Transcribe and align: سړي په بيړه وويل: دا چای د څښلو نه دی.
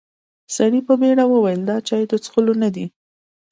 سړي 0.55 0.79
په 0.87 0.93
بيړه 1.01 1.25
وويل: 1.27 1.61
دا 1.69 1.77
چای 1.87 2.03
د 2.09 2.13
څښلو 2.23 2.53
نه 2.63 2.69
دی. 2.75 2.85